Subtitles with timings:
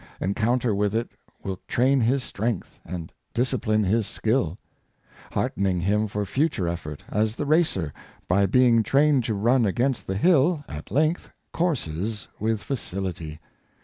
[0.19, 1.11] Encounter with it
[1.43, 4.57] will train his strength, and discipline his skill;
[5.33, 7.93] hearten ing him for future effort, as the racer,
[8.27, 13.39] by being trained to run against the hill, at length courses with facility.